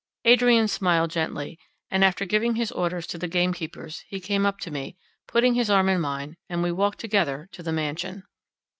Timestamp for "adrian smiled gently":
0.25-1.59